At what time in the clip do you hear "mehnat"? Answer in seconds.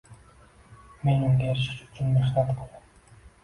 2.19-2.35